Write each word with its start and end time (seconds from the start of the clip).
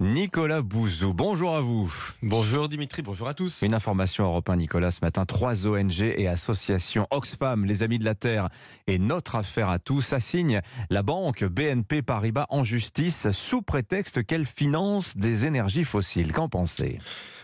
Nicolas 0.00 0.62
Bouzou. 0.62 1.12
Bonjour 1.12 1.56
à 1.56 1.60
vous. 1.60 1.92
Bonjour 2.22 2.68
Dimitri, 2.68 3.02
bonjour 3.02 3.26
à 3.26 3.34
tous. 3.34 3.62
Une 3.62 3.74
information 3.74 4.24
européen 4.24 4.54
Nicolas 4.54 4.92
ce 4.92 5.00
matin. 5.02 5.24
Trois 5.26 5.66
ONG 5.66 6.00
et 6.00 6.28
associations 6.28 7.08
Oxfam, 7.10 7.64
les 7.64 7.82
Amis 7.82 7.98
de 7.98 8.04
la 8.04 8.14
Terre 8.14 8.48
et 8.86 9.00
Notre 9.00 9.34
Affaire 9.34 9.68
à 9.68 9.80
tous 9.80 10.12
assignent 10.12 10.60
la 10.88 11.02
banque 11.02 11.42
BNP 11.42 12.02
Paribas 12.02 12.46
en 12.50 12.62
justice 12.62 13.30
sous 13.32 13.60
prétexte 13.60 14.24
qu'elle 14.24 14.46
finance 14.46 15.16
des 15.16 15.46
énergies 15.46 15.84
fossiles. 15.84 16.32
Qu'en 16.32 16.48
pensez 16.48 16.98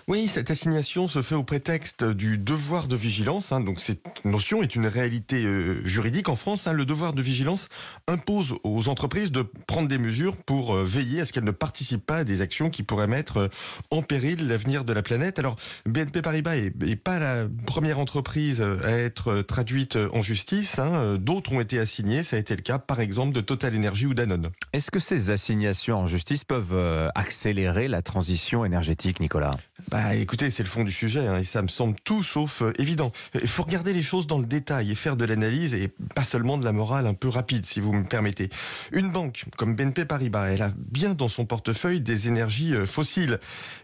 oui, 0.07 0.29
cette 0.29 0.51
assignation 0.51 1.09
se 1.09 1.23
fait 1.23 1.35
au 1.35 1.45
prétexte 1.45 2.05
du 2.05 2.37
devoir 2.37 2.89
de 2.89 2.97
vigilance. 2.97 3.53
Hein, 3.53 3.61
donc 3.61 3.81
cette 3.81 4.05
notion 4.27 4.63
est 4.63 4.77
une 4.77 4.87
réalité 4.87 5.43
euh, 5.43 5.81
juridique 5.87 6.29
en 6.29 6.37
France. 6.37 6.67
Hein, 6.67 6.75
le 6.75 6.85
devoir 6.85 7.15
de 7.15 7.23
vigilance 7.23 7.69
impose 8.07 8.55
aux 8.65 8.91
entreprises 8.91 9.33
de 9.33 9.47
prendre 9.67 9.89
des 9.89 9.97
mesures 9.97 10.37
pour 10.37 10.75
euh, 10.75 10.85
veiller 10.85 11.23
à 11.23 11.25
ce 11.25 11.33
qu'elles 11.33 11.45
ne 11.45 11.53
participent 11.53 12.05
pas 12.05 12.17
à 12.17 12.25
des 12.25 12.43
actions 12.45 12.71
qui 12.71 12.85
pourraient 12.85 13.09
mettre 13.09 13.39
euh, 13.39 13.49
en 13.91 14.03
péril 14.03 14.47
l'avenir 14.47 14.85
de 14.85 14.93
la 14.93 15.03
planète. 15.03 15.41
Alors 15.41 15.57
BNP 15.87 16.23
Paribas 16.23 16.57
est, 16.57 16.97
pas 16.97 17.19
la 17.19 17.47
première 17.67 17.99
entreprise 17.99 18.63
à 18.63 18.93
être 18.93 19.43
traduite 19.43 19.99
en 20.13 20.23
justice. 20.23 20.79
Hein, 20.79 21.17
D'autres 21.19 21.53
ont 21.53 21.61
été 21.61 21.79
assignées. 21.81 22.23
Ça 22.23 22.37
a 22.37 22.39
été 22.39 22.55
le 22.55 22.63
cas, 22.63 22.79
par 22.79 23.01
exemple, 23.01 23.35
de 23.35 23.41
Total 23.41 23.75
Energy 23.75 24.07
ou 24.07 24.15
Danone. 24.15 24.51
Est-ce 24.73 24.91
que 24.91 25.01
ces 25.01 25.31
assignations 25.31 25.99
en 25.99 26.07
justice 26.07 26.45
peuvent 26.45 27.11
accélérer 27.15 27.89
la 27.89 28.03
transition 28.03 28.65
énergétique, 28.65 29.21
Nicolas? 29.21 29.57
Bah 29.91 30.15
écoutez, 30.15 30.51
c'est 30.51 30.63
le 30.63 30.69
fond 30.69 30.85
du 30.85 30.93
sujet 30.93 31.27
hein, 31.27 31.37
et 31.37 31.45
ça 31.45 31.63
me 31.63 31.69
semble 31.69 31.97
tout 32.05 32.23
sauf 32.23 32.63
euh, 32.63 32.73
évident. 32.79 33.13
Il 33.35 33.49
faut 33.49 33.63
regarder 33.63 33.93
les 33.93 34.03
choses 34.03 34.27
dans 34.27 34.39
le 34.39 34.47
détail 34.47 34.91
et 34.91 34.95
faire 34.95 35.17
de 35.17 35.25
l'analyse 35.25 35.75
et 35.75 35.89
pas 36.15 36.25
seulement 36.25 36.59
de 36.59 36.65
la 36.65 36.73
morale 36.73 37.07
un 37.07 37.15
peu 37.15 37.29
rapide, 37.29 37.67
si 37.67 37.81
vous 37.81 37.93
me 37.93 38.05
permettez. 38.05 38.49
Une 38.93 39.11
banque 39.11 39.45
comme 39.57 39.75
BNP 39.75 40.05
Paribas, 40.05 40.49
elle 40.49 40.63
a 40.63 40.73
bien 40.77 41.15
dans 41.15 41.29
son 41.29 41.45
portefeuille 41.45 42.01
des 42.01 42.29
énergies 42.29 42.75
euh, 42.75 42.87
fossiles, 42.87 43.39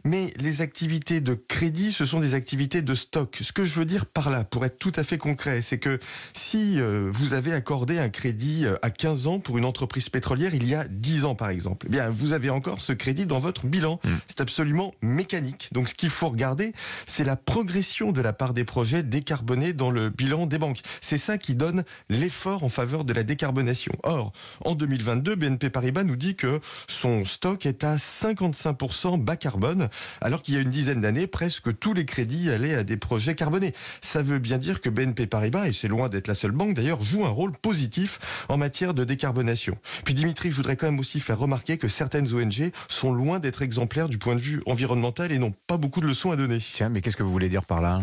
mais 0.04 0.32
les 0.38 0.62
activités 0.62 1.20
de 1.20 1.34
crédit, 1.34 1.92
ce 1.92 2.06
sont 2.06 2.20
des 2.20 2.34
activités 2.34 2.82
de 2.82 2.94
stock. 2.94 3.38
Ce 3.40 3.52
que 3.52 3.66
je 3.66 3.74
veux 3.74 3.84
dire 3.84 4.06
par 4.06 4.30
là, 4.30 4.44
pour 4.44 4.64
être 4.64 4.78
tout 4.78 4.92
à 4.96 5.04
fait 5.04 5.18
concret, 5.18 5.62
c'est 5.62 5.78
que 5.78 5.98
si 6.32 6.80
euh, 6.80 7.10
vous 7.12 7.34
avez 7.34 7.52
accordé 7.52 7.98
un 7.98 8.08
crédit 8.08 8.64
à 8.82 8.90
15 8.90 9.26
ans 9.26 9.38
pour 9.38 9.58
une 9.58 9.64
entreprise 9.64 10.08
pétrolière 10.08 10.54
il 10.54 10.66
y 10.66 10.74
a 10.74 10.86
10 10.88 11.24
ans 11.24 11.34
par 11.34 11.50
exemple, 11.50 11.86
eh 11.88 11.92
bien 11.92 12.08
vous 12.08 12.32
avez 12.32 12.50
encore 12.50 12.80
ce 12.80 12.92
crédit 12.92 13.26
dans 13.26 13.38
votre 13.38 13.66
bilan. 13.66 14.00
Hmm. 14.04 14.16
C'est 14.26 14.40
absolument 14.40 14.94
mécanique. 15.02 15.68
Donc 15.72 15.89
ce 15.90 15.94
qu'il 15.94 16.10
faut 16.10 16.28
regarder, 16.28 16.72
c'est 17.06 17.24
la 17.24 17.36
progression 17.36 18.12
de 18.12 18.20
la 18.20 18.32
part 18.32 18.54
des 18.54 18.64
projets 18.64 19.02
décarbonés 19.02 19.72
dans 19.72 19.90
le 19.90 20.08
bilan 20.08 20.46
des 20.46 20.58
banques. 20.58 20.80
C'est 21.00 21.18
ça 21.18 21.36
qui 21.36 21.54
donne 21.54 21.84
l'effort 22.08 22.62
en 22.62 22.68
faveur 22.68 23.04
de 23.04 23.12
la 23.12 23.24
décarbonation. 23.24 23.92
Or, 24.04 24.32
en 24.64 24.74
2022, 24.74 25.34
BNP 25.34 25.68
Paribas 25.68 26.04
nous 26.04 26.16
dit 26.16 26.36
que 26.36 26.60
son 26.86 27.24
stock 27.24 27.66
est 27.66 27.82
à 27.82 27.96
55% 27.96 29.20
bas 29.20 29.36
carbone, 29.36 29.88
alors 30.20 30.42
qu'il 30.42 30.54
y 30.54 30.58
a 30.58 30.60
une 30.60 30.70
dizaine 30.70 31.00
d'années, 31.00 31.26
presque 31.26 31.76
tous 31.78 31.92
les 31.92 32.04
crédits 32.04 32.50
allaient 32.50 32.74
à 32.74 32.84
des 32.84 32.96
projets 32.96 33.34
carbonés. 33.34 33.74
Ça 34.00 34.22
veut 34.22 34.38
bien 34.38 34.58
dire 34.58 34.80
que 34.80 34.90
BNP 34.90 35.26
Paribas, 35.26 35.66
et 35.66 35.72
c'est 35.72 35.88
loin 35.88 36.08
d'être 36.08 36.28
la 36.28 36.34
seule 36.36 36.52
banque 36.52 36.74
d'ailleurs, 36.74 37.02
joue 37.02 37.24
un 37.26 37.30
rôle 37.30 37.52
positif 37.58 38.20
en 38.48 38.56
matière 38.56 38.94
de 38.94 39.02
décarbonation. 39.02 39.76
Puis 40.04 40.14
Dimitri, 40.14 40.50
je 40.52 40.56
voudrais 40.56 40.76
quand 40.76 40.86
même 40.86 41.00
aussi 41.00 41.18
faire 41.18 41.38
remarquer 41.38 41.78
que 41.78 41.88
certaines 41.88 42.32
ONG 42.32 42.70
sont 42.88 43.12
loin 43.12 43.40
d'être 43.40 43.62
exemplaires 43.62 44.08
du 44.08 44.18
point 44.18 44.36
de 44.36 44.40
vue 44.40 44.62
environnemental 44.66 45.32
et 45.32 45.38
n'ont 45.38 45.54
pas 45.70 45.76
beaucoup 45.76 46.00
de 46.00 46.06
leçons 46.08 46.32
à 46.32 46.36
donner. 46.36 46.58
Tiens, 46.58 46.88
mais 46.88 47.00
qu'est-ce 47.00 47.16
que 47.16 47.22
vous 47.22 47.30
voulez 47.30 47.48
dire 47.48 47.64
par 47.64 47.80
là? 47.80 48.02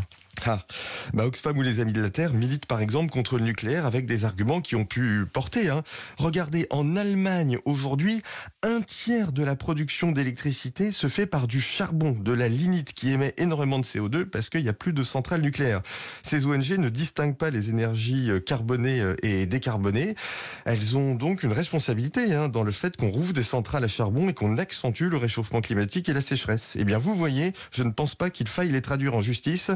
Ah, 0.50 0.66
bah 1.14 1.26
Oxfam 1.26 1.58
ou 1.58 1.62
les 1.62 1.81
Amis 1.81 1.92
de 1.92 2.02
la 2.02 2.09
Terre 2.09 2.31
militent 2.34 2.67
par 2.67 2.80
exemple 2.80 3.12
contre 3.12 3.38
le 3.38 3.44
nucléaire 3.44 3.86
avec 3.86 4.06
des 4.06 4.23
arguments 4.23 4.62
qui 4.62 4.78
ont 4.78 4.86
pu 4.86 5.26
porter. 5.34 5.67
Hein. 5.67 5.84
Regardez, 6.17 6.67
en 6.70 6.95
Allemagne 6.95 7.58
aujourd'hui, 7.66 8.22
un 8.64 8.80
tiers 8.80 9.34
de 9.34 9.44
la 9.44 9.58
production 9.58 10.14
d'électricité 10.14 10.94
se 10.94 11.09
fait 11.09 11.25
par 11.25 11.48
du 11.48 11.59
charbon, 11.59 12.12
de 12.12 12.31
la 12.31 12.48
lignite 12.48 12.94
qui 12.94 13.12
émet 13.12 13.34
énormément 13.38 13.78
de 13.78 13.84
CO2 13.84 14.23
parce 14.23 14.50
qu'il 14.50 14.64
n'y 14.64 14.70
a 14.70 14.73
plus 14.73 14.94
de 14.94 15.03
centrales 15.03 15.42
nucléaires. 15.42 15.81
Ces 16.23 16.45
ONG 16.45 16.78
ne 16.78 16.88
distinguent 16.88 17.38
pas 17.38 17.50
les 17.50 17.70
énergies 17.70 18.31
euh, 18.31 18.40
carbonées 18.40 19.02
euh, 19.02 19.16
et 19.24 19.47
décarbonées. 19.47 20.16
Elles 20.64 20.97
ont 20.97 21.16
donc 21.16 21.44
une 21.44 21.52
responsabilité 21.52 22.34
hein, 22.34 22.47
dans 22.47 22.64
le 22.64 22.72
fait 22.72 22.96
qu'on 22.96 23.09
rouvre 23.09 23.34
des 23.34 23.44
centrales 23.44 23.84
à 23.84 23.90
charbon 23.90 24.29
et 24.29 24.34
qu'on 24.34 24.58
accentue 24.58 25.09
le 25.09 25.18
réchauffement 25.18 25.59
climatique 25.59 26.08
et 26.08 26.14
la 26.14 26.22
sécheresse. 26.22 26.78
Eh 26.79 26.85
bien, 26.85 27.00
vous 27.00 27.16
voyez, 27.16 27.52
je 27.72 27.84
ne 27.84 27.91
pense 27.91 28.16
pas 28.16 28.29
qu'il 28.29 28.47
faille 28.47 28.72
les 28.72 28.81
traduire 28.81 29.14
en 29.14 29.22
justice. 29.22 29.72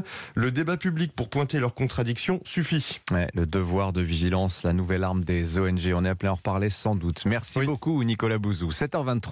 Débat 0.62 0.76
public 0.76 1.12
pour 1.12 1.28
pointer 1.28 1.58
leurs 1.58 1.74
contradictions 1.74 2.40
suffit. 2.44 3.00
le 3.34 3.46
devoir 3.46 3.92
de 3.92 4.00
vigilance, 4.00 4.62
la 4.62 4.72
nouvelle 4.72 5.02
arme 5.02 5.24
des 5.24 5.58
ONG. 5.58 5.92
On 5.92 6.04
est 6.04 6.08
appelé 6.08 6.28
à 6.28 6.32
en 6.32 6.36
reparler 6.36 6.70
sans 6.70 6.94
doute. 6.94 7.24
Merci 7.26 7.58
beaucoup 7.66 8.04
Nicolas 8.04 8.38
Bouzou. 8.38 8.68
7h23. 8.68 9.30